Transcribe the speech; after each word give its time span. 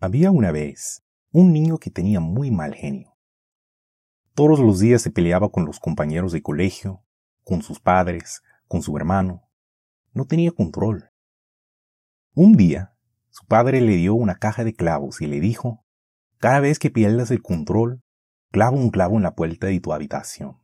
Había 0.00 0.30
una 0.30 0.52
vez 0.52 1.02
un 1.32 1.52
niño 1.52 1.78
que 1.78 1.90
tenía 1.90 2.20
muy 2.20 2.52
mal 2.52 2.72
genio. 2.72 3.16
Todos 4.34 4.60
los 4.60 4.78
días 4.78 5.02
se 5.02 5.10
peleaba 5.10 5.50
con 5.50 5.64
los 5.64 5.80
compañeros 5.80 6.30
de 6.30 6.40
colegio, 6.40 7.02
con 7.42 7.62
sus 7.62 7.80
padres, 7.80 8.40
con 8.68 8.80
su 8.80 8.96
hermano. 8.96 9.48
No 10.12 10.24
tenía 10.24 10.52
control. 10.52 11.10
Un 12.32 12.56
día, 12.56 12.94
su 13.30 13.44
padre 13.46 13.80
le 13.80 13.96
dio 13.96 14.14
una 14.14 14.36
caja 14.36 14.62
de 14.62 14.72
clavos 14.72 15.20
y 15.20 15.26
le 15.26 15.40
dijo, 15.40 15.84
cada 16.38 16.60
vez 16.60 16.78
que 16.78 16.90
pierdas 16.90 17.32
el 17.32 17.42
control, 17.42 18.00
clava 18.52 18.76
un 18.76 18.90
clavo 18.90 19.16
en 19.16 19.24
la 19.24 19.34
puerta 19.34 19.66
de 19.66 19.80
tu 19.80 19.92
habitación. 19.92 20.62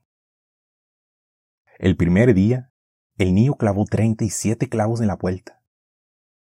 El 1.81 1.97
primer 1.97 2.35
día, 2.35 2.71
el 3.17 3.35
niño 3.35 3.55
clavó 3.55 3.85
37 3.85 4.69
clavos 4.69 5.01
en 5.01 5.09
la 5.09 5.19
puerta. 5.19 5.61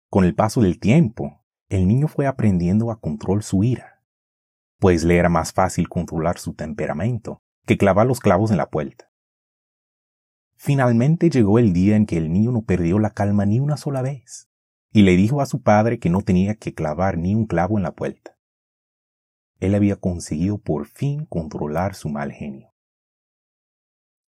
Con 0.09 0.25
el 0.25 0.35
paso 0.35 0.61
del 0.61 0.81
tiempo, 0.81 1.42
el 1.75 1.87
niño 1.87 2.07
fue 2.07 2.27
aprendiendo 2.27 2.91
a 2.91 2.99
controlar 2.99 3.41
su 3.41 3.63
ira, 3.63 4.03
pues 4.77 5.03
le 5.03 5.17
era 5.17 5.29
más 5.29 5.53
fácil 5.53 5.89
controlar 5.89 6.37
su 6.37 6.53
temperamento 6.53 7.41
que 7.65 7.79
clavar 7.79 8.05
los 8.05 8.19
clavos 8.19 8.51
en 8.51 8.57
la 8.57 8.69
puerta. 8.69 9.09
Finalmente 10.55 11.31
llegó 11.31 11.57
el 11.57 11.73
día 11.73 11.95
en 11.95 12.05
que 12.05 12.17
el 12.17 12.31
niño 12.31 12.51
no 12.51 12.61
perdió 12.61 12.99
la 12.99 13.09
calma 13.09 13.47
ni 13.47 13.59
una 13.59 13.75
sola 13.75 14.03
vez, 14.03 14.51
y 14.91 15.01
le 15.01 15.15
dijo 15.15 15.41
a 15.41 15.47
su 15.47 15.63
padre 15.63 15.97
que 15.97 16.11
no 16.11 16.21
tenía 16.21 16.53
que 16.53 16.75
clavar 16.75 17.17
ni 17.17 17.33
un 17.33 17.47
clavo 17.47 17.77
en 17.77 17.83
la 17.83 17.93
puerta. 17.93 18.37
Él 19.59 19.73
había 19.73 19.95
conseguido 19.95 20.59
por 20.59 20.85
fin 20.85 21.25
controlar 21.25 21.95
su 21.95 22.09
mal 22.09 22.31
genio. 22.31 22.71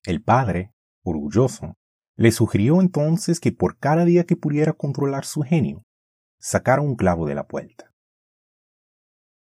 El 0.05 0.23
padre, 0.23 0.73
orgulloso, 1.03 1.77
le 2.17 2.33
sugirió 2.33 2.81
entonces 2.81 3.39
que 3.39 3.53
por 3.53 3.77
cada 3.77 4.07
día 4.07 4.25
que 4.25 4.37
pudiera 4.37 4.73
controlar 4.73 5.27
su 5.27 5.43
genio, 5.43 5.85
sacara 6.45 6.83
un 6.83 6.95
clavo 6.95 7.27
de 7.27 7.35
la 7.35 7.47
puerta. 7.47 7.91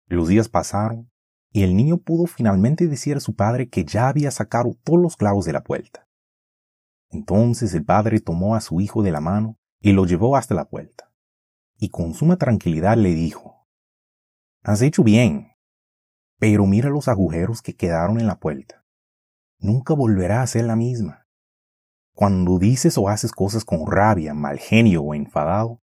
Los 0.05 0.29
días 0.29 0.47
pasaron 0.47 1.11
y 1.51 1.63
el 1.63 1.75
niño 1.75 1.97
pudo 1.97 2.27
finalmente 2.27 2.87
decir 2.87 3.17
a 3.17 3.19
su 3.19 3.35
padre 3.35 3.67
que 3.67 3.83
ya 3.83 4.07
había 4.07 4.31
sacado 4.31 4.71
todos 4.85 5.01
los 5.01 5.17
clavos 5.17 5.43
de 5.43 5.51
la 5.51 5.63
puerta. 5.63 6.07
Entonces 7.09 7.73
el 7.73 7.83
padre 7.83 8.21
tomó 8.21 8.55
a 8.55 8.61
su 8.61 8.79
hijo 8.79 9.03
de 9.03 9.11
la 9.11 9.19
mano 9.19 9.57
y 9.81 9.91
lo 9.91 10.05
llevó 10.05 10.37
hasta 10.37 10.55
la 10.55 10.69
puerta, 10.69 11.11
y 11.77 11.89
con 11.89 12.13
suma 12.13 12.37
tranquilidad 12.37 12.95
le 12.95 13.13
dijo, 13.13 13.67
Has 14.63 14.81
hecho 14.81 15.03
bien, 15.03 15.51
pero 16.39 16.65
mira 16.65 16.89
los 16.89 17.09
agujeros 17.09 17.61
que 17.61 17.75
quedaron 17.75 18.17
en 18.17 18.27
la 18.27 18.39
puerta. 18.39 18.85
Nunca 19.59 19.93
volverá 19.93 20.41
a 20.41 20.47
ser 20.47 20.63
la 20.63 20.77
misma. 20.77 21.27
Cuando 22.13 22.59
dices 22.59 22.97
o 22.97 23.09
haces 23.09 23.33
cosas 23.33 23.65
con 23.65 23.85
rabia, 23.91 24.33
mal 24.33 24.57
genio 24.57 25.03
o 25.03 25.13
enfadado, 25.13 25.81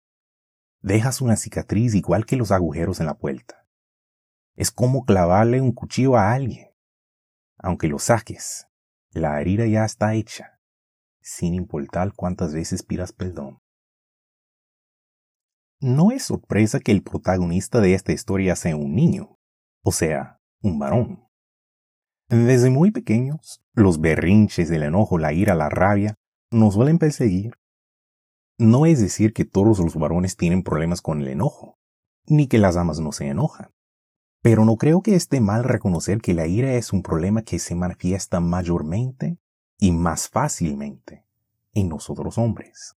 dejas 0.85 1.23
una 1.23 1.37
cicatriz 1.37 1.95
igual 1.95 2.27
que 2.27 2.37
los 2.37 2.53
agujeros 2.53 3.01
en 3.01 3.07
la 3.07 3.15
puerta. 3.15 3.67
Es 4.55 4.71
como 4.71 5.05
clavarle 5.05 5.61
un 5.63 5.73
cuchillo 5.73 6.17
a 6.17 6.33
alguien. 6.33 6.69
Aunque 7.57 7.89
lo 7.89 7.99
saques, 7.99 8.67
la 9.11 9.41
herida 9.41 9.67
ya 9.67 9.87
está 9.87 10.15
hecha, 10.15 10.61
sin 11.23 11.55
importar 11.55 12.13
cuántas 12.15 12.53
veces 12.53 12.83
pidas 12.83 13.13
perdón. 13.13 13.61
No 15.81 16.13
es 16.13 16.25
sorpresa 16.25 16.81
que 16.81 16.93
el 16.93 17.03
protagonista 17.03 17.81
de 17.81 17.95
esta 17.95 18.13
historia 18.13 18.55
sea 18.55 18.77
un 18.77 18.95
niño, 18.95 19.39
o 19.83 19.91
sea, 19.91 20.41
un 20.61 20.79
varón. 20.79 21.27
Desde 22.29 22.69
muy 22.69 22.91
pequeños, 22.91 23.63
los 23.73 24.01
berrinches, 24.01 24.71
el 24.71 24.83
enojo, 24.83 25.17
la 25.19 25.33
ira, 25.33 25.55
la 25.55 25.71
rabia 25.71 26.15
nos 26.51 26.75
suelen 26.75 26.99
perseguir. 26.99 27.55
No 28.59 28.87
es 28.87 29.01
decir 29.01 29.33
que 29.33 29.45
todos 29.45 29.81
los 29.81 29.97
varones 29.97 30.37
tienen 30.37 30.63
problemas 30.63 31.03
con 31.03 31.21
el 31.21 31.29
enojo, 31.29 31.79
ni 32.27 32.47
que 32.47 32.59
las 32.59 32.77
damas 32.77 33.01
no 33.01 33.11
se 33.11 33.27
enojan. 33.27 33.71
Pero 34.43 34.65
no 34.65 34.77
creo 34.77 35.03
que 35.03 35.17
esté 35.17 35.41
mal 35.41 35.65
reconocer 35.65 36.21
que 36.21 36.35
la 36.35 36.47
ira 36.47 36.75
es 36.75 36.93
un 36.93 37.03
problema 37.03 37.43
que 37.43 37.59
se 37.59 37.75
manifiesta 37.75 38.41
mayormente 38.41 39.39
y 39.79 39.91
más 39.91 40.29
fácilmente 40.29 41.25
en 41.73 41.89
nosotros 41.89 42.39
hombres. 42.39 42.95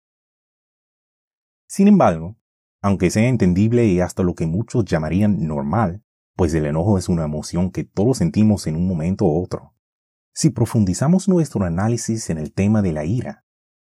Sin 1.65 1.87
embargo, 1.87 2.35
aunque 2.81 3.09
sea 3.09 3.27
entendible 3.27 3.85
y 3.85 3.99
hasta 3.99 4.23
lo 4.23 4.35
que 4.35 4.45
muchos 4.45 4.85
llamarían 4.85 5.47
normal, 5.47 6.03
pues 6.35 6.53
el 6.53 6.67
enojo 6.67 6.99
es 6.99 7.09
una 7.09 7.25
emoción 7.25 7.71
que 7.71 7.83
todos 7.83 8.19
sentimos 8.19 8.67
en 8.67 8.75
un 8.75 8.87
momento 8.87 9.25
u 9.25 9.43
otro. 9.43 9.73
Si 10.33 10.51
profundizamos 10.51 11.27
nuestro 11.27 11.65
análisis 11.65 12.29
en 12.29 12.37
el 12.37 12.53
tema 12.53 12.83
de 12.83 12.91
la 12.91 13.05
ira, 13.05 13.46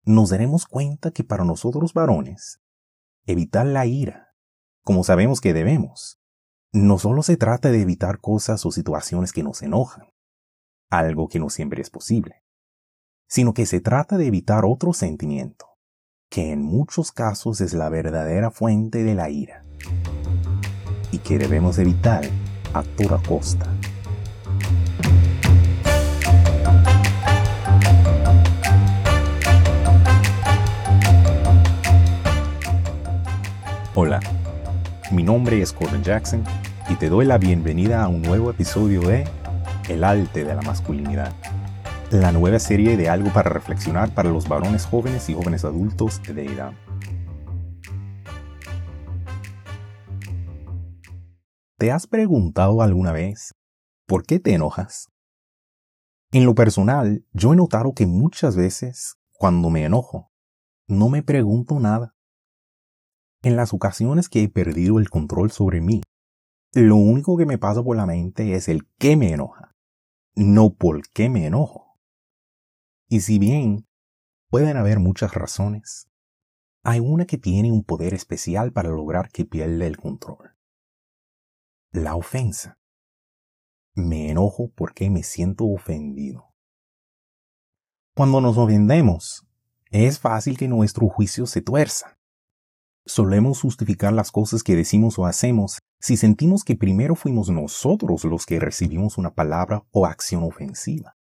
nos 0.04 0.30
daremos 0.30 0.66
cuenta 0.66 1.10
que 1.10 1.24
para 1.24 1.44
nosotros 1.44 1.94
varones, 1.94 2.60
evitar 3.26 3.66
la 3.66 3.86
ira, 3.86 4.34
como 4.82 5.02
sabemos 5.02 5.40
que 5.40 5.54
debemos, 5.54 6.20
no 6.72 6.98
solo 6.98 7.22
se 7.22 7.36
trata 7.36 7.70
de 7.70 7.80
evitar 7.80 8.20
cosas 8.20 8.66
o 8.66 8.70
situaciones 8.70 9.32
que 9.32 9.42
nos 9.42 9.62
enojan, 9.62 10.08
algo 10.90 11.28
que 11.28 11.38
no 11.38 11.48
siempre 11.48 11.80
es 11.80 11.88
posible, 11.88 12.44
sino 13.26 13.54
que 13.54 13.64
se 13.64 13.80
trata 13.80 14.18
de 14.18 14.26
evitar 14.26 14.64
otro 14.66 14.92
sentimiento, 14.92 15.66
que 16.28 16.52
en 16.52 16.62
muchos 16.62 17.12
casos 17.12 17.60
es 17.60 17.72
la 17.72 17.88
verdadera 17.88 18.50
fuente 18.50 19.04
de 19.04 19.14
la 19.14 19.30
ira, 19.30 19.64
y 21.12 21.18
que 21.18 21.38
debemos 21.38 21.78
evitar 21.78 22.24
a 22.74 22.82
toda 22.82 23.22
costa. 23.22 23.72
Hola, 33.96 34.18
mi 35.12 35.22
nombre 35.22 35.62
es 35.62 35.72
Corbin 35.72 36.02
Jackson 36.02 36.42
y 36.88 36.96
te 36.96 37.08
doy 37.08 37.26
la 37.26 37.38
bienvenida 37.38 38.02
a 38.02 38.08
un 38.08 38.22
nuevo 38.22 38.50
episodio 38.50 39.00
de 39.02 39.24
El 39.88 40.02
arte 40.02 40.42
de 40.42 40.52
la 40.52 40.62
masculinidad, 40.62 41.32
la 42.10 42.32
nueva 42.32 42.58
serie 42.58 42.96
de 42.96 43.08
algo 43.08 43.32
para 43.32 43.50
reflexionar 43.50 44.12
para 44.12 44.30
los 44.30 44.48
varones 44.48 44.84
jóvenes 44.84 45.28
y 45.28 45.34
jóvenes 45.34 45.64
adultos 45.64 46.20
de 46.24 46.44
edad. 46.44 46.72
¿Te 51.78 51.92
has 51.92 52.08
preguntado 52.08 52.82
alguna 52.82 53.12
vez 53.12 53.54
por 54.08 54.24
qué 54.24 54.40
te 54.40 54.54
enojas? 54.54 55.08
En 56.32 56.46
lo 56.46 56.56
personal, 56.56 57.24
yo 57.32 57.52
he 57.52 57.56
notado 57.56 57.94
que 57.94 58.06
muchas 58.06 58.56
veces, 58.56 59.18
cuando 59.38 59.70
me 59.70 59.84
enojo, 59.84 60.32
no 60.88 61.08
me 61.08 61.22
pregunto 61.22 61.78
nada. 61.78 62.13
En 63.44 63.56
las 63.56 63.74
ocasiones 63.74 64.30
que 64.30 64.42
he 64.42 64.48
perdido 64.48 64.98
el 64.98 65.10
control 65.10 65.50
sobre 65.50 65.82
mí, 65.82 66.00
lo 66.72 66.96
único 66.96 67.36
que 67.36 67.44
me 67.44 67.58
pasa 67.58 67.82
por 67.82 67.94
la 67.94 68.06
mente 68.06 68.54
es 68.54 68.68
el 68.68 68.88
qué 68.96 69.18
me 69.18 69.32
enoja, 69.32 69.76
no 70.34 70.72
por 70.72 71.06
qué 71.10 71.28
me 71.28 71.44
enojo. 71.44 72.00
Y 73.06 73.20
si 73.20 73.38
bien 73.38 73.86
pueden 74.48 74.78
haber 74.78 74.98
muchas 74.98 75.34
razones, 75.34 76.08
hay 76.84 77.00
una 77.00 77.26
que 77.26 77.36
tiene 77.36 77.70
un 77.70 77.84
poder 77.84 78.14
especial 78.14 78.72
para 78.72 78.88
lograr 78.88 79.28
que 79.28 79.44
pierda 79.44 79.84
el 79.84 79.98
control. 79.98 80.56
La 81.92 82.16
ofensa. 82.16 82.78
Me 83.94 84.30
enojo 84.30 84.70
porque 84.74 85.10
me 85.10 85.22
siento 85.22 85.66
ofendido. 85.66 86.54
Cuando 88.14 88.40
nos 88.40 88.56
ofendemos, 88.56 89.46
es 89.90 90.18
fácil 90.18 90.56
que 90.56 90.66
nuestro 90.66 91.10
juicio 91.10 91.44
se 91.44 91.60
tuerza 91.60 92.18
Solemos 93.06 93.60
justificar 93.60 94.14
las 94.14 94.32
cosas 94.32 94.62
que 94.62 94.76
decimos 94.76 95.18
o 95.18 95.26
hacemos 95.26 95.78
si 96.00 96.16
sentimos 96.16 96.64
que 96.64 96.74
primero 96.74 97.14
fuimos 97.14 97.50
nosotros 97.50 98.24
los 98.24 98.46
que 98.46 98.58
recibimos 98.58 99.18
una 99.18 99.34
palabra 99.34 99.84
o 99.90 100.06
acción 100.06 100.42
ofensiva. 100.42 101.14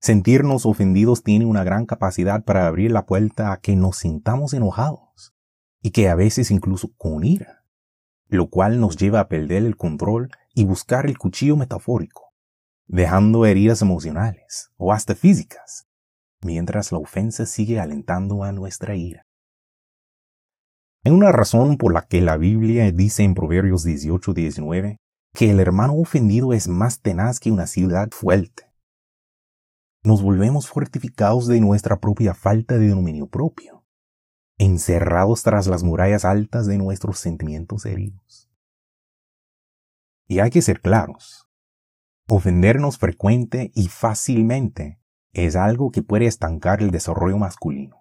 Sentirnos 0.00 0.66
ofendidos 0.66 1.22
tiene 1.22 1.44
una 1.44 1.62
gran 1.62 1.86
capacidad 1.86 2.44
para 2.44 2.66
abrir 2.66 2.90
la 2.90 3.06
puerta 3.06 3.52
a 3.52 3.60
que 3.60 3.76
nos 3.76 3.98
sintamos 3.98 4.52
enojados 4.52 5.32
y 5.80 5.90
que 5.90 6.08
a 6.08 6.16
veces 6.16 6.50
incluso 6.50 6.92
con 6.96 7.24
ira, 7.24 7.64
lo 8.26 8.48
cual 8.48 8.80
nos 8.80 8.96
lleva 8.96 9.20
a 9.20 9.28
perder 9.28 9.64
el 9.64 9.76
control 9.76 10.30
y 10.54 10.64
buscar 10.64 11.06
el 11.06 11.18
cuchillo 11.18 11.56
metafórico, 11.56 12.32
dejando 12.86 13.46
heridas 13.46 13.82
emocionales 13.82 14.70
o 14.76 14.92
hasta 14.92 15.14
físicas, 15.14 15.86
mientras 16.42 16.90
la 16.90 16.98
ofensa 16.98 17.46
sigue 17.46 17.78
alentando 17.78 18.42
a 18.42 18.50
nuestra 18.50 18.96
ira. 18.96 19.27
Hay 21.08 21.14
una 21.14 21.32
razón 21.32 21.78
por 21.78 21.94
la 21.94 22.02
que 22.02 22.20
la 22.20 22.36
Biblia 22.36 22.92
dice 22.92 23.22
en 23.22 23.32
Proverbios 23.32 23.86
18-19 23.86 24.98
que 25.32 25.50
el 25.50 25.58
hermano 25.58 25.94
ofendido 25.94 26.52
es 26.52 26.68
más 26.68 27.00
tenaz 27.00 27.40
que 27.40 27.50
una 27.50 27.66
ciudad 27.66 28.10
fuerte. 28.10 28.64
Nos 30.04 30.22
volvemos 30.22 30.68
fortificados 30.68 31.46
de 31.46 31.62
nuestra 31.62 31.98
propia 31.98 32.34
falta 32.34 32.76
de 32.76 32.90
dominio 32.90 33.26
propio, 33.26 33.86
encerrados 34.58 35.42
tras 35.42 35.66
las 35.66 35.82
murallas 35.82 36.26
altas 36.26 36.66
de 36.66 36.76
nuestros 36.76 37.18
sentimientos 37.18 37.86
heridos. 37.86 38.50
Y 40.26 40.40
hay 40.40 40.50
que 40.50 40.60
ser 40.60 40.82
claros, 40.82 41.48
ofendernos 42.28 42.98
frecuente 42.98 43.72
y 43.74 43.88
fácilmente 43.88 45.00
es 45.32 45.56
algo 45.56 45.90
que 45.90 46.02
puede 46.02 46.26
estancar 46.26 46.82
el 46.82 46.90
desarrollo 46.90 47.38
masculino 47.38 47.97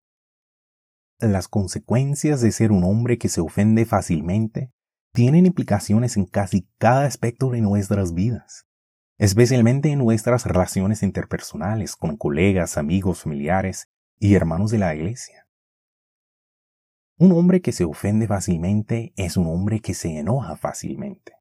las 1.19 1.47
consecuencias 1.47 2.41
de 2.41 2.51
ser 2.51 2.71
un 2.71 2.83
hombre 2.83 3.17
que 3.17 3.29
se 3.29 3.41
ofende 3.41 3.85
fácilmente 3.85 4.71
tienen 5.13 5.45
implicaciones 5.47 6.15
en 6.15 6.25
casi 6.25 6.69
cada 6.77 7.05
aspecto 7.05 7.49
de 7.49 7.61
nuestras 7.61 8.13
vidas, 8.13 8.67
especialmente 9.17 9.89
en 9.89 9.99
nuestras 9.99 10.45
relaciones 10.45 11.01
interpersonales 11.01 11.95
con 11.95 12.17
colegas, 12.17 12.77
amigos, 12.77 13.23
familiares 13.23 13.89
y 14.19 14.35
hermanos 14.35 14.69
de 14.69 14.77
la 14.77 14.93
iglesia. 14.93 15.47
Un 17.17 17.31
hombre 17.31 17.61
que 17.61 17.71
se 17.71 17.83
ofende 17.83 18.27
fácilmente 18.27 19.13
es 19.15 19.37
un 19.37 19.47
hombre 19.47 19.79
que 19.79 19.95
se 19.95 20.19
enoja 20.19 20.55
fácilmente. 20.55 21.33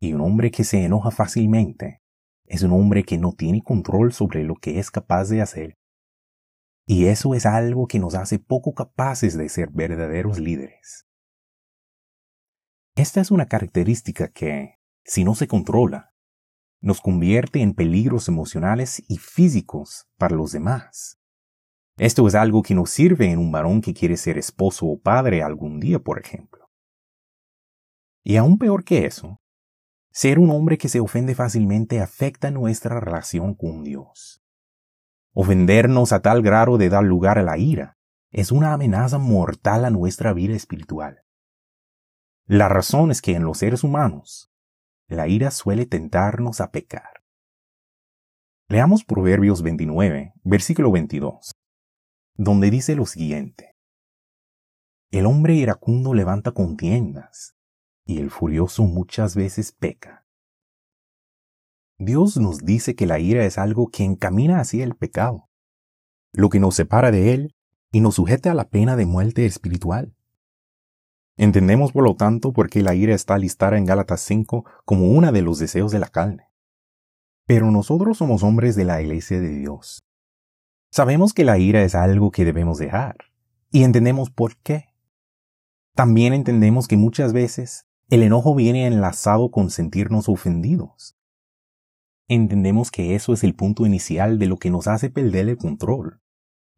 Y 0.00 0.14
un 0.14 0.22
hombre 0.22 0.50
que 0.50 0.64
se 0.64 0.82
enoja 0.82 1.10
fácilmente 1.10 2.00
es 2.46 2.62
un 2.62 2.72
hombre 2.72 3.04
que 3.04 3.18
no 3.18 3.32
tiene 3.32 3.62
control 3.62 4.14
sobre 4.14 4.44
lo 4.44 4.54
que 4.54 4.78
es 4.78 4.90
capaz 4.90 5.28
de 5.28 5.42
hacer. 5.42 5.76
Y 6.86 7.06
eso 7.06 7.34
es 7.34 7.46
algo 7.46 7.88
que 7.88 7.98
nos 7.98 8.14
hace 8.14 8.38
poco 8.38 8.72
capaces 8.72 9.36
de 9.36 9.48
ser 9.48 9.70
verdaderos 9.72 10.38
líderes. 10.38 11.06
Esta 12.94 13.20
es 13.20 13.32
una 13.32 13.46
característica 13.46 14.28
que, 14.28 14.78
si 15.04 15.24
no 15.24 15.34
se 15.34 15.48
controla, 15.48 16.14
nos 16.80 17.00
convierte 17.00 17.60
en 17.60 17.74
peligros 17.74 18.28
emocionales 18.28 19.02
y 19.08 19.18
físicos 19.18 20.08
para 20.16 20.36
los 20.36 20.52
demás. 20.52 21.18
Esto 21.98 22.28
es 22.28 22.34
algo 22.34 22.62
que 22.62 22.74
nos 22.74 22.90
sirve 22.90 23.32
en 23.32 23.38
un 23.38 23.50
varón 23.50 23.80
que 23.80 23.92
quiere 23.92 24.16
ser 24.16 24.38
esposo 24.38 24.86
o 24.86 25.00
padre 25.00 25.42
algún 25.42 25.80
día, 25.80 25.98
por 25.98 26.20
ejemplo. 26.20 26.70
Y 28.22 28.36
aún 28.36 28.58
peor 28.58 28.84
que 28.84 29.06
eso, 29.06 29.40
ser 30.12 30.38
un 30.38 30.50
hombre 30.50 30.78
que 30.78 30.88
se 30.88 31.00
ofende 31.00 31.34
fácilmente 31.34 32.00
afecta 32.00 32.50
nuestra 32.50 33.00
relación 33.00 33.54
con 33.54 33.82
Dios. 33.82 34.45
Ofendernos 35.38 36.14
a 36.14 36.22
tal 36.22 36.40
grado 36.40 36.78
de 36.78 36.88
dar 36.88 37.04
lugar 37.04 37.38
a 37.38 37.42
la 37.42 37.58
ira 37.58 37.98
es 38.30 38.52
una 38.52 38.72
amenaza 38.72 39.18
mortal 39.18 39.84
a 39.84 39.90
nuestra 39.90 40.32
vida 40.32 40.54
espiritual. 40.54 41.24
La 42.46 42.70
razón 42.70 43.10
es 43.10 43.20
que 43.20 43.34
en 43.34 43.44
los 43.44 43.58
seres 43.58 43.84
humanos, 43.84 44.50
la 45.08 45.28
ira 45.28 45.50
suele 45.50 45.84
tentarnos 45.84 46.62
a 46.62 46.70
pecar. 46.70 47.22
Leamos 48.68 49.04
Proverbios 49.04 49.60
29, 49.60 50.32
versículo 50.42 50.90
22, 50.90 51.52
donde 52.36 52.70
dice 52.70 52.96
lo 52.96 53.04
siguiente. 53.04 53.74
El 55.10 55.26
hombre 55.26 55.52
iracundo 55.52 56.14
levanta 56.14 56.52
contiendas, 56.52 57.54
y 58.06 58.20
el 58.20 58.30
furioso 58.30 58.84
muchas 58.84 59.36
veces 59.36 59.72
peca. 59.72 60.25
Dios 61.98 62.36
nos 62.36 62.64
dice 62.64 62.94
que 62.94 63.06
la 63.06 63.18
ira 63.18 63.44
es 63.46 63.56
algo 63.56 63.88
que 63.88 64.04
encamina 64.04 64.60
hacia 64.60 64.84
el 64.84 64.94
pecado, 64.94 65.48
lo 66.32 66.50
que 66.50 66.60
nos 66.60 66.74
separa 66.74 67.10
de 67.10 67.32
Él 67.32 67.54
y 67.90 68.00
nos 68.00 68.16
sujeta 68.16 68.50
a 68.50 68.54
la 68.54 68.68
pena 68.68 68.96
de 68.96 69.06
muerte 69.06 69.46
espiritual. 69.46 70.14
Entendemos 71.38 71.92
por 71.92 72.04
lo 72.04 72.14
tanto 72.14 72.52
por 72.52 72.68
qué 72.68 72.82
la 72.82 72.94
ira 72.94 73.14
está 73.14 73.38
listada 73.38 73.78
en 73.78 73.86
Gálatas 73.86 74.20
5 74.20 74.64
como 74.84 75.08
una 75.08 75.32
de 75.32 75.40
los 75.40 75.58
deseos 75.58 75.90
de 75.90 75.98
la 75.98 76.08
carne. 76.08 76.50
Pero 77.46 77.70
nosotros 77.70 78.18
somos 78.18 78.42
hombres 78.42 78.76
de 78.76 78.84
la 78.84 79.00
iglesia 79.00 79.40
de 79.40 79.48
Dios. 79.48 80.04
Sabemos 80.90 81.32
que 81.32 81.44
la 81.44 81.58
ira 81.58 81.82
es 81.82 81.94
algo 81.94 82.30
que 82.30 82.44
debemos 82.44 82.78
dejar, 82.78 83.16
y 83.70 83.84
entendemos 83.84 84.30
por 84.30 84.56
qué. 84.58 84.86
También 85.94 86.34
entendemos 86.34 86.88
que 86.88 86.96
muchas 86.98 87.32
veces 87.32 87.86
el 88.10 88.22
enojo 88.22 88.54
viene 88.54 88.86
enlazado 88.86 89.50
con 89.50 89.70
sentirnos 89.70 90.28
ofendidos. 90.28 91.16
Entendemos 92.28 92.90
que 92.90 93.14
eso 93.14 93.32
es 93.32 93.44
el 93.44 93.54
punto 93.54 93.86
inicial 93.86 94.38
de 94.38 94.46
lo 94.46 94.56
que 94.56 94.70
nos 94.70 94.88
hace 94.88 95.10
perder 95.10 95.48
el 95.48 95.56
control, 95.56 96.20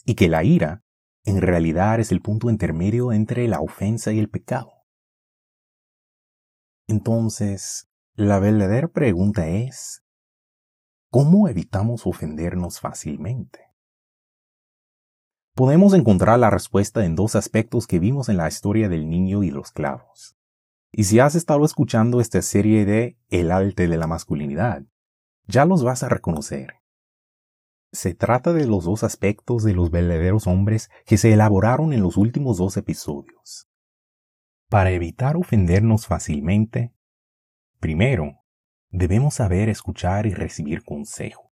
y 0.05 0.15
que 0.15 0.29
la 0.29 0.45
ira, 0.45 0.85
en 1.25 1.41
realidad, 1.41 2.01
es 2.01 2.13
el 2.13 2.21
punto 2.21 2.51
intermedio 2.51 3.13
entre 3.13 3.49
la 3.49 3.61
ofensa 3.61 4.13
y 4.13 4.19
el 4.19 4.29
pecado. 4.29 4.73
Entonces, 6.87 7.89
la 8.15 8.39
verdadera 8.41 8.89
pregunta 8.89 9.49
es, 9.49 10.03
¿cómo 11.11 11.49
evitamos 11.49 12.07
ofendernos 12.07 12.81
fácilmente? 12.81 13.61
Podemos 15.55 15.93
encontrar 15.95 16.39
la 16.39 16.51
respuesta 16.51 17.05
en 17.05 17.15
dos 17.15 17.37
aspectos 17.37 17.87
que 17.87 17.99
vimos 17.99 18.29
en 18.29 18.37
la 18.37 18.49
historia 18.49 18.89
del 18.89 19.09
niño 19.09 19.43
y 19.43 19.51
los 19.51 19.73
clavos. 19.73 20.37
Y 20.93 21.05
si 21.05 21.21
has 21.21 21.35
estado 21.35 21.65
escuchando 21.65 22.21
esta 22.21 22.41
serie 22.43 22.85
de 22.85 23.19
El 23.29 23.51
arte 23.51 23.89
de 23.89 23.97
la 23.97 24.07
masculinidad, 24.07 24.85
ya 25.49 25.65
los 25.65 25.83
vas 25.83 26.03
a 26.03 26.09
reconocer. 26.09 26.75
Se 27.91 28.15
trata 28.15 28.53
de 28.53 28.67
los 28.67 28.85
dos 28.85 29.03
aspectos 29.03 29.65
de 29.65 29.73
los 29.73 29.91
verdaderos 29.91 30.47
hombres 30.47 30.91
que 31.07 31.17
se 31.17 31.33
elaboraron 31.33 31.95
en 31.95 32.03
los 32.03 32.19
últimos 32.19 32.59
dos 32.59 32.77
episodios. 32.77 33.67
Para 34.69 34.91
evitar 34.91 35.37
ofendernos 35.37 36.07
fácilmente, 36.07 36.93
primero, 37.81 38.45
debemos 38.91 39.35
saber 39.35 39.71
escuchar 39.71 40.27
y 40.27 40.35
recibir 40.35 40.85
consejo. 40.85 41.51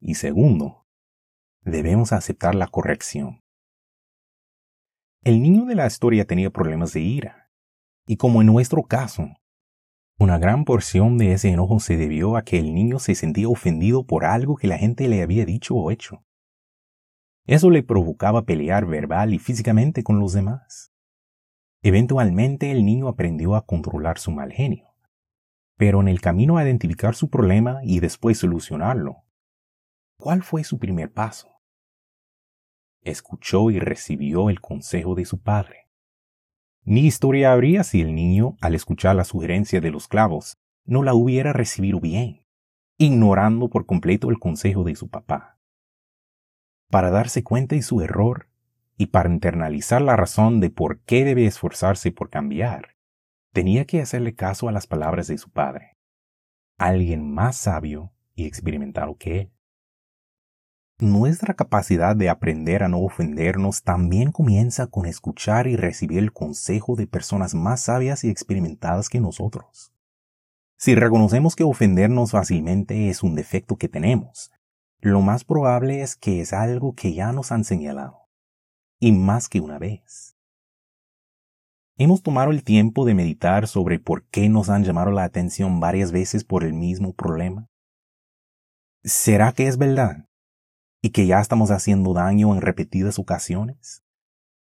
Y 0.00 0.14
segundo, 0.14 0.86
debemos 1.62 2.12
aceptar 2.12 2.54
la 2.54 2.68
corrección. 2.68 3.42
El 5.24 5.42
niño 5.42 5.64
de 5.64 5.74
la 5.74 5.88
historia 5.88 6.24
tenía 6.24 6.50
problemas 6.50 6.92
de 6.92 7.00
ira, 7.00 7.50
y 8.06 8.16
como 8.16 8.40
en 8.40 8.46
nuestro 8.46 8.84
caso, 8.84 9.28
una 10.20 10.36
gran 10.38 10.64
porción 10.64 11.16
de 11.16 11.32
ese 11.32 11.50
enojo 11.50 11.78
se 11.78 11.96
debió 11.96 12.36
a 12.36 12.42
que 12.42 12.58
el 12.58 12.74
niño 12.74 12.98
se 12.98 13.14
sentía 13.14 13.48
ofendido 13.48 14.04
por 14.04 14.24
algo 14.24 14.56
que 14.56 14.66
la 14.66 14.76
gente 14.76 15.06
le 15.06 15.22
había 15.22 15.46
dicho 15.46 15.76
o 15.76 15.92
hecho. 15.92 16.24
Eso 17.46 17.70
le 17.70 17.84
provocaba 17.84 18.44
pelear 18.44 18.84
verbal 18.84 19.32
y 19.32 19.38
físicamente 19.38 20.02
con 20.02 20.18
los 20.18 20.32
demás. 20.32 20.92
Eventualmente 21.82 22.72
el 22.72 22.84
niño 22.84 23.06
aprendió 23.06 23.54
a 23.54 23.64
controlar 23.64 24.18
su 24.18 24.32
mal 24.32 24.52
genio, 24.52 24.92
pero 25.76 26.00
en 26.00 26.08
el 26.08 26.20
camino 26.20 26.58
a 26.58 26.64
identificar 26.64 27.14
su 27.14 27.30
problema 27.30 27.78
y 27.84 28.00
después 28.00 28.38
solucionarlo, 28.38 29.22
¿cuál 30.18 30.42
fue 30.42 30.64
su 30.64 30.80
primer 30.80 31.12
paso? 31.12 31.48
Escuchó 33.02 33.70
y 33.70 33.78
recibió 33.78 34.50
el 34.50 34.60
consejo 34.60 35.14
de 35.14 35.24
su 35.24 35.40
padre. 35.40 35.87
Ni 36.84 37.06
historia 37.06 37.52
habría 37.52 37.84
si 37.84 38.00
el 38.00 38.14
niño, 38.14 38.56
al 38.60 38.74
escuchar 38.74 39.16
la 39.16 39.24
sugerencia 39.24 39.80
de 39.80 39.90
los 39.90 40.08
clavos, 40.08 40.56
no 40.84 41.02
la 41.02 41.14
hubiera 41.14 41.52
recibido 41.52 42.00
bien, 42.00 42.46
ignorando 42.96 43.68
por 43.68 43.84
completo 43.84 44.30
el 44.30 44.38
consejo 44.38 44.84
de 44.84 44.94
su 44.94 45.08
papá. 45.08 45.58
Para 46.90 47.10
darse 47.10 47.44
cuenta 47.44 47.76
de 47.76 47.82
su 47.82 48.00
error 48.00 48.48
y 48.96 49.06
para 49.06 49.30
internalizar 49.30 50.00
la 50.00 50.16
razón 50.16 50.60
de 50.60 50.70
por 50.70 51.00
qué 51.00 51.24
debe 51.24 51.44
esforzarse 51.44 52.10
por 52.10 52.30
cambiar, 52.30 52.96
tenía 53.52 53.84
que 53.84 54.00
hacerle 54.00 54.34
caso 54.34 54.68
a 54.68 54.72
las 54.72 54.86
palabras 54.86 55.26
de 55.26 55.36
su 55.36 55.50
padre, 55.50 55.96
alguien 56.78 57.30
más 57.30 57.56
sabio 57.56 58.12
y 58.34 58.46
experimentado 58.46 59.16
que 59.16 59.40
él. 59.40 59.52
Nuestra 61.00 61.54
capacidad 61.54 62.16
de 62.16 62.28
aprender 62.28 62.82
a 62.82 62.88
no 62.88 62.98
ofendernos 62.98 63.84
también 63.84 64.32
comienza 64.32 64.88
con 64.88 65.06
escuchar 65.06 65.68
y 65.68 65.76
recibir 65.76 66.18
el 66.18 66.32
consejo 66.32 66.96
de 66.96 67.06
personas 67.06 67.54
más 67.54 67.82
sabias 67.82 68.24
y 68.24 68.30
experimentadas 68.30 69.08
que 69.08 69.20
nosotros. 69.20 69.92
Si 70.76 70.96
reconocemos 70.96 71.54
que 71.54 71.62
ofendernos 71.62 72.32
fácilmente 72.32 73.10
es 73.10 73.22
un 73.22 73.36
defecto 73.36 73.76
que 73.76 73.88
tenemos, 73.88 74.50
lo 75.00 75.20
más 75.20 75.44
probable 75.44 76.02
es 76.02 76.16
que 76.16 76.40
es 76.40 76.52
algo 76.52 76.94
que 76.94 77.14
ya 77.14 77.30
nos 77.30 77.52
han 77.52 77.62
señalado, 77.62 78.26
y 78.98 79.12
más 79.12 79.48
que 79.48 79.60
una 79.60 79.78
vez. 79.78 80.36
Hemos 81.96 82.24
tomado 82.24 82.50
el 82.50 82.64
tiempo 82.64 83.04
de 83.04 83.14
meditar 83.14 83.68
sobre 83.68 84.00
por 84.00 84.24
qué 84.30 84.48
nos 84.48 84.68
han 84.68 84.82
llamado 84.82 85.12
la 85.12 85.22
atención 85.22 85.78
varias 85.78 86.10
veces 86.10 86.42
por 86.42 86.64
el 86.64 86.72
mismo 86.72 87.12
problema. 87.12 87.68
¿Será 89.04 89.52
que 89.52 89.68
es 89.68 89.78
verdad? 89.78 90.27
Y 91.00 91.10
que 91.10 91.26
ya 91.26 91.40
estamos 91.40 91.70
haciendo 91.70 92.12
daño 92.12 92.54
en 92.54 92.60
repetidas 92.60 93.18
ocasiones? 93.18 94.02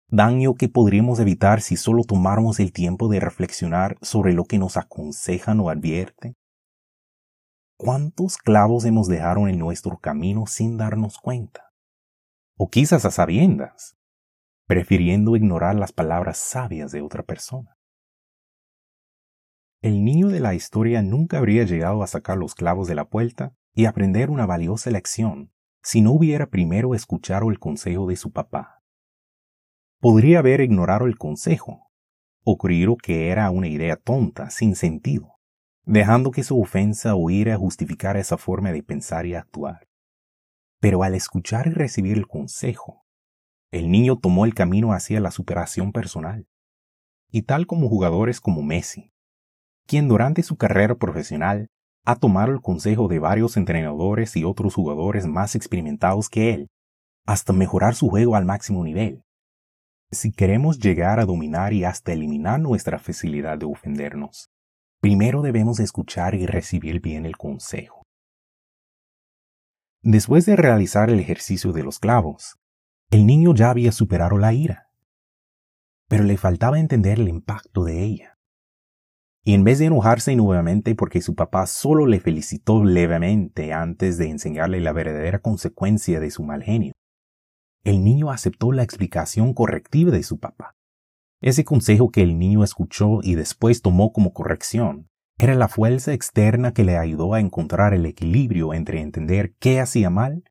Daño 0.10 0.56
que 0.56 0.70
podríamos 0.70 1.20
evitar 1.20 1.62
si 1.62 1.76
solo 1.76 2.04
tomáramos 2.04 2.60
el 2.60 2.72
tiempo 2.72 3.10
de 3.10 3.20
reflexionar 3.20 3.98
sobre 4.02 4.34
lo 4.34 4.46
que 4.46 4.58
nos 4.58 4.78
aconsejan 4.78 5.60
o 5.60 5.70
advierten. 5.70 6.36
¿Cuántos 7.78 8.38
clavos 8.38 8.86
hemos 8.86 9.08
dejado 9.08 9.48
en 9.48 9.60
nuestro 9.60 9.98
camino 9.98 10.48
sin 10.48 10.78
darnos 10.78 11.18
cuenta? 11.18 11.74
O 12.56 12.70
quizás 12.70 13.06
a 13.06 13.12
sabiendas, 13.12 13.98
prefiriendo 14.66 15.36
ignorar 15.36 15.76
las 15.76 15.92
palabras 15.92 16.38
sabias 16.38 16.92
de 16.92 17.02
otra 17.02 17.24
persona. 17.24 17.78
El 19.82 20.04
niño 20.04 20.30
de 20.30 20.40
la 20.40 20.56
historia 20.56 21.02
nunca 21.02 21.38
habría 21.38 21.64
llegado 21.66 22.02
a 22.02 22.08
sacar 22.08 22.38
los 22.38 22.56
clavos 22.56 22.88
de 22.88 22.96
la 22.96 23.10
puerta 23.10 23.54
y 23.74 23.86
aprender 23.86 24.30
una 24.32 24.46
valiosa 24.46 24.90
lección 24.90 25.52
si 25.88 26.02
no 26.02 26.12
hubiera 26.12 26.48
primero 26.48 26.94
escuchado 26.96 27.50
el 27.50 27.60
consejo 27.60 28.08
de 28.08 28.18
su 28.18 28.34
papá. 28.34 28.84
Podría 30.02 30.40
haber 30.40 30.60
ignorado 30.60 31.06
el 31.06 31.18
consejo, 31.18 31.88
o 32.44 32.58
creído 32.58 32.98
que 32.98 33.30
era 33.30 33.50
una 33.52 33.70
idea 33.70 33.96
tonta, 33.96 34.50
sin 34.50 34.76
sentido, 34.76 35.36
dejando 35.86 36.32
que 36.32 36.44
su 36.44 36.60
ofensa 36.60 37.16
o 37.16 37.30
ira 37.30 37.56
justificara 37.56 38.20
esa 38.20 38.38
forma 38.38 38.74
de 38.74 38.84
pensar 38.84 39.26
y 39.26 39.36
actuar. 39.36 39.88
Pero 40.82 41.04
al 41.04 41.16
escuchar 41.16 41.68
y 41.68 41.72
recibir 41.72 42.18
el 42.18 42.28
consejo, 42.28 43.06
el 43.72 43.90
niño 43.90 44.18
tomó 44.18 44.44
el 44.44 44.54
camino 44.54 44.92
hacia 44.92 45.22
la 45.22 45.32
superación 45.32 45.94
personal. 45.94 46.50
y 47.32 47.44
tal 47.44 47.66
como 47.66 47.88
jugadores 47.88 48.42
como 48.42 48.62
Messi, 48.62 49.14
quien 49.86 50.10
durante 50.10 50.44
su 50.44 50.58
carrera 50.58 50.96
profesional 50.96 51.70
ha 52.08 52.16
tomado 52.16 52.54
el 52.54 52.62
consejo 52.62 53.10
de 53.10 53.20
varios 53.20 53.58
entrenadores 53.58 54.38
y 54.38 54.46
otros 54.46 54.76
jugadores 54.76 55.28
más 55.28 55.56
experimentados 55.56 56.30
que 56.30 56.54
él, 56.54 56.70
hasta 57.26 57.52
mejorar 57.52 57.96
su 57.96 58.08
juego 58.08 58.38
al 58.38 58.46
máximo 58.46 58.86
nivel. 58.86 59.24
Si 60.10 60.32
queremos 60.32 60.80
llegar 60.80 61.20
a 61.20 61.26
dominar 61.26 61.74
y 61.74 61.84
hasta 61.84 62.14
eliminar 62.14 62.62
nuestra 62.62 62.98
facilidad 62.98 63.58
de 63.58 63.66
ofendernos, 63.66 64.48
primero 65.02 65.42
debemos 65.42 65.82
escuchar 65.82 66.34
y 66.34 66.46
recibir 66.46 67.02
bien 67.02 67.26
el 67.26 67.36
consejo. 67.36 68.04
Después 70.02 70.46
de 70.46 70.56
realizar 70.56 71.10
el 71.10 71.20
ejercicio 71.20 71.74
de 71.74 71.84
los 71.84 72.00
clavos, 72.00 72.56
el 73.12 73.26
niño 73.26 73.54
ya 73.54 73.70
había 73.70 73.92
superado 73.92 74.38
la 74.38 74.54
ira, 74.54 74.88
pero 76.08 76.24
le 76.24 76.38
faltaba 76.38 76.80
entender 76.80 77.20
el 77.20 77.28
impacto 77.28 77.84
de 77.84 78.02
ella. 78.02 78.37
Y 79.48 79.54
en 79.54 79.64
vez 79.64 79.80
de 79.80 79.86
enojarse 79.86 80.36
nuevamente 80.36 80.94
porque 80.94 81.22
su 81.22 81.34
papá 81.34 81.68
solo 81.68 82.06
le 82.06 82.20
felicitó 82.20 82.84
levemente 82.84 83.72
antes 83.72 84.18
de 84.18 84.30
enseñarle 84.30 84.82
la 84.82 84.92
verdadera 84.92 85.40
consecuencia 85.40 86.20
de 86.20 86.32
su 86.32 86.44
mal 86.44 86.64
genio, 86.64 86.92
el 87.86 88.04
niño 88.04 88.30
aceptó 88.30 88.74
la 88.74 88.84
explicación 88.84 89.54
correctiva 89.54 90.12
de 90.12 90.24
su 90.24 90.38
papá. 90.38 90.76
Ese 91.40 91.64
consejo 91.64 92.12
que 92.12 92.24
el 92.24 92.38
niño 92.38 92.62
escuchó 92.62 93.20
y 93.24 93.36
después 93.36 93.82
tomó 93.82 94.12
como 94.12 94.34
corrección 94.34 95.08
era 95.40 95.56
la 95.56 95.70
fuerza 95.70 96.12
externa 96.12 96.74
que 96.74 96.84
le 96.84 96.98
ayudó 96.98 97.34
a 97.34 97.40
encontrar 97.40 97.94
el 97.94 98.06
equilibrio 98.06 98.74
entre 98.74 99.00
entender 99.00 99.56
qué 99.60 99.80
hacía 99.80 100.10
mal 100.10 100.44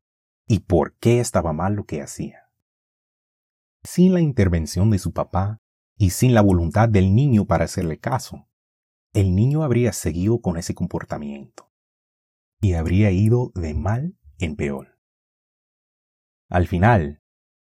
y 0.47 0.61
por 0.61 0.95
qué 0.97 1.19
estaba 1.19 1.53
mal 1.53 1.75
lo 1.75 1.83
que 1.83 2.01
hacía. 2.01 2.49
Sin 3.83 4.15
la 4.15 4.21
intervención 4.21 4.89
de 4.89 4.97
su 4.97 5.13
papá 5.13 5.59
y 5.99 6.09
sin 6.09 6.33
la 6.33 6.41
voluntad 6.41 6.89
del 6.89 7.13
niño 7.13 7.45
para 7.45 7.65
hacerle 7.65 7.99
caso, 7.99 8.47
el 9.17 9.35
niño 9.35 9.63
habría 9.63 9.93
seguido 9.93 10.41
con 10.41 10.57
ese 10.57 10.75
comportamiento 10.75 11.71
y 12.61 12.73
habría 12.73 13.09
ido 13.09 13.51
de 13.55 13.73
mal 13.73 14.15
en 14.37 14.55
peor. 14.55 14.99
Al 16.49 16.67
final, 16.67 17.23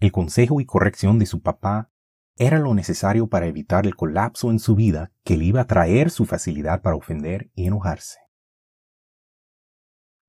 el 0.01 0.11
consejo 0.11 0.59
y 0.59 0.65
corrección 0.65 1.17
de 1.17 1.25
su 1.25 1.41
papá 1.41 1.93
era 2.35 2.59
lo 2.59 2.73
necesario 2.73 3.27
para 3.27 3.45
evitar 3.45 3.87
el 3.87 3.95
colapso 3.95 4.51
en 4.51 4.59
su 4.59 4.75
vida 4.75 5.13
que 5.23 5.37
le 5.37 5.45
iba 5.45 5.61
a 5.61 5.67
traer 5.67 6.11
su 6.11 6.25
facilidad 6.25 6.81
para 6.81 6.97
ofender 6.97 7.49
y 7.55 7.67
enojarse. 7.67 8.19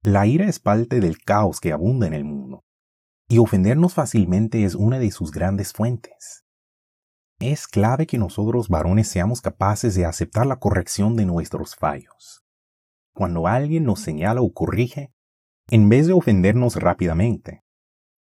La 0.05 0.29
ira 0.29 0.47
es 0.47 0.61
parte 0.61 1.01
del 1.01 1.19
caos 1.25 1.59
que 1.59 1.73
abunda 1.73 2.07
en 2.07 2.15
el 2.15 2.23
mundo, 2.23 2.65
y 3.29 3.39
ofendernos 3.39 3.95
fácilmente 3.95 4.63
es 4.63 4.77
una 4.77 5.01
de 5.01 5.11
sus 5.11 5.33
grandes 5.33 5.73
fuentes. 5.73 6.45
Es 7.41 7.67
clave 7.67 8.07
que 8.07 8.19
nosotros 8.19 8.69
varones 8.69 9.09
seamos 9.09 9.41
capaces 9.41 9.97
de 9.97 10.05
aceptar 10.05 10.47
la 10.47 10.61
corrección 10.61 11.17
de 11.17 11.27
nuestros 11.27 11.75
fallos. 11.75 12.45
Cuando 13.13 13.49
alguien 13.49 13.85
nos 13.85 14.01
señala 14.01 14.41
o 14.41 14.53
corrige, 14.53 15.13
en 15.69 15.89
vez 15.89 16.07
de 16.07 16.13
ofendernos 16.13 16.77
rápidamente, 16.77 17.65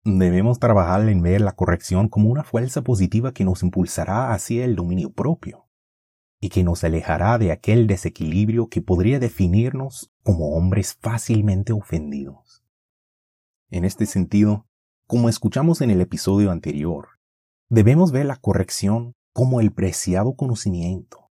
Debemos 0.10 0.60
trabajar 0.60 1.10
en 1.10 1.22
ver 1.22 1.42
la 1.42 1.52
corrección 1.52 2.08
como 2.08 2.30
una 2.30 2.46
fuerza 2.46 2.82
positiva 2.82 3.34
que 3.34 3.44
nos 3.44 3.62
impulsará 3.62 4.32
hacia 4.32 4.64
el 4.64 4.78
dominio 4.78 5.12
propio 5.12 5.68
y 6.40 6.48
que 6.48 6.64
nos 6.64 6.86
alejará 6.86 7.38
de 7.38 7.52
aquel 7.52 7.88
desequilibrio 7.88 8.70
que 8.70 8.82
podría 8.82 9.20
definirnos 9.20 10.14
como 10.24 10.56
hombres 10.56 10.98
fácilmente 11.02 11.74
ofendidos. 11.74 12.64
En 13.70 13.84
este 13.84 14.06
sentido, 14.06 14.66
como 15.08 15.28
escuchamos 15.28 15.82
en 15.82 15.92
el 15.92 16.00
episodio 16.00 16.52
anterior, 16.52 17.17
debemos 17.70 18.12
ver 18.12 18.26
la 18.26 18.38
corrección 18.38 19.14
como 19.34 19.60
el 19.60 19.74
preciado 19.74 20.36
conocimiento, 20.36 21.30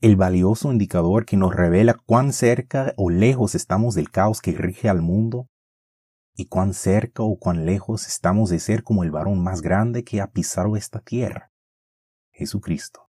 el 0.00 0.16
valioso 0.16 0.70
indicador 0.70 1.26
que 1.26 1.36
nos 1.36 1.54
revela 1.54 1.94
cuán 1.94 2.32
cerca 2.32 2.94
o 2.96 3.10
lejos 3.10 3.54
estamos 3.54 3.94
del 3.94 4.10
caos 4.10 4.40
que 4.40 4.52
rige 4.52 4.88
al 4.88 5.02
mundo 5.02 5.48
y 6.36 6.46
cuán 6.46 6.74
cerca 6.74 7.22
o 7.22 7.36
cuán 7.38 7.66
lejos 7.66 8.06
estamos 8.06 8.50
de 8.50 8.60
ser 8.60 8.82
como 8.82 9.02
el 9.02 9.10
varón 9.10 9.42
más 9.42 9.62
grande 9.62 10.04
que 10.04 10.20
ha 10.20 10.30
pisado 10.30 10.76
esta 10.76 11.00
tierra, 11.00 11.52
Jesucristo. 12.32 13.10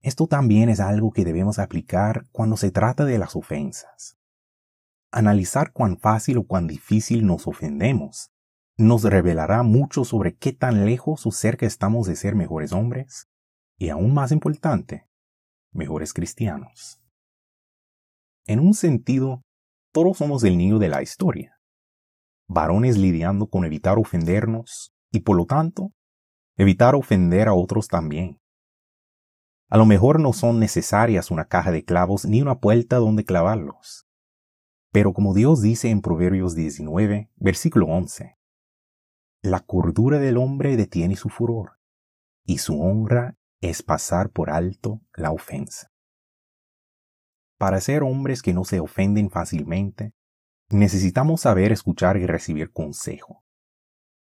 Esto 0.00 0.26
también 0.26 0.68
es 0.68 0.80
algo 0.80 1.12
que 1.12 1.24
debemos 1.24 1.58
aplicar 1.58 2.26
cuando 2.30 2.56
se 2.56 2.70
trata 2.70 3.06
de 3.06 3.18
las 3.18 3.36
ofensas. 3.36 4.18
Analizar 5.10 5.72
cuán 5.72 5.98
fácil 5.98 6.38
o 6.38 6.46
cuán 6.46 6.66
difícil 6.66 7.24
nos 7.24 7.46
ofendemos 7.46 8.33
nos 8.76 9.04
revelará 9.04 9.62
mucho 9.62 10.04
sobre 10.04 10.36
qué 10.36 10.52
tan 10.52 10.84
lejos 10.84 11.26
o 11.26 11.30
cerca 11.30 11.66
estamos 11.66 12.06
de 12.06 12.16
ser 12.16 12.34
mejores 12.34 12.72
hombres 12.72 13.28
y, 13.78 13.90
aún 13.90 14.12
más 14.14 14.32
importante, 14.32 15.06
mejores 15.72 16.12
cristianos. 16.12 17.00
En 18.46 18.60
un 18.60 18.74
sentido, 18.74 19.42
todos 19.92 20.18
somos 20.18 20.42
el 20.44 20.58
niño 20.58 20.78
de 20.78 20.88
la 20.88 21.02
historia. 21.02 21.56
Varones 22.48 22.98
lidiando 22.98 23.46
con 23.46 23.64
evitar 23.64 23.98
ofendernos 23.98 24.92
y 25.10 25.20
por 25.20 25.36
lo 25.36 25.46
tanto, 25.46 25.92
evitar 26.56 26.94
ofender 26.94 27.48
a 27.48 27.54
otros 27.54 27.88
también. 27.88 28.38
A 29.70 29.78
lo 29.78 29.86
mejor 29.86 30.20
no 30.20 30.32
son 30.32 30.58
necesarias 30.58 31.30
una 31.30 31.46
caja 31.46 31.70
de 31.70 31.84
clavos 31.84 32.26
ni 32.26 32.42
una 32.42 32.58
puerta 32.58 32.96
donde 32.96 33.24
clavarlos. 33.24 34.06
Pero 34.92 35.12
como 35.12 35.32
Dios 35.32 35.62
dice 35.62 35.90
en 35.90 36.00
Proverbios 36.00 36.54
19, 36.54 37.30
versículo 37.36 37.86
11, 37.86 38.36
la 39.44 39.60
cordura 39.60 40.18
del 40.18 40.38
hombre 40.38 40.74
detiene 40.74 41.16
su 41.16 41.28
furor, 41.28 41.78
y 42.46 42.58
su 42.58 42.80
honra 42.80 43.36
es 43.60 43.82
pasar 43.82 44.30
por 44.30 44.48
alto 44.48 45.02
la 45.12 45.32
ofensa. 45.32 45.92
Para 47.58 47.78
ser 47.82 48.04
hombres 48.04 48.40
que 48.40 48.54
no 48.54 48.64
se 48.64 48.80
ofenden 48.80 49.28
fácilmente, 49.28 50.14
necesitamos 50.70 51.42
saber 51.42 51.72
escuchar 51.72 52.16
y 52.16 52.24
recibir 52.24 52.72
consejo. 52.72 53.44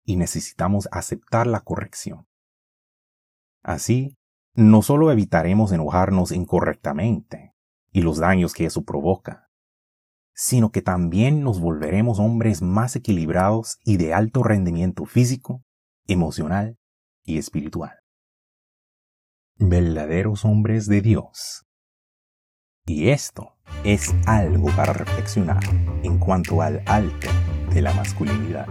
Y 0.02 0.16
necesitamos 0.16 0.88
aceptar 0.90 1.46
la 1.46 1.60
corrección. 1.60 2.26
Así, 3.62 4.16
no 4.54 4.80
solo 4.80 5.12
evitaremos 5.12 5.72
enojarnos 5.72 6.32
incorrectamente 6.32 7.54
y 7.90 8.00
los 8.00 8.16
daños 8.16 8.54
que 8.54 8.64
eso 8.64 8.82
provoca, 8.82 9.50
sino 10.34 10.70
que 10.70 10.82
también 10.82 11.42
nos 11.42 11.60
volveremos 11.60 12.18
hombres 12.18 12.62
más 12.62 12.96
equilibrados 12.96 13.78
y 13.84 13.96
de 13.96 14.14
alto 14.14 14.42
rendimiento 14.42 15.04
físico, 15.04 15.62
emocional 16.06 16.78
y 17.24 17.38
espiritual. 17.38 17.98
Verdaderos 19.56 20.44
hombres 20.44 20.86
de 20.86 21.02
Dios 21.02 21.64
y 22.84 23.10
esto 23.10 23.54
es 23.84 24.12
algo 24.26 24.68
para 24.74 24.92
reflexionar 24.92 25.62
en 26.02 26.18
cuanto 26.18 26.62
al 26.62 26.82
alto 26.86 27.28
de 27.72 27.80
la 27.80 27.92
masculinidad. 27.92 28.66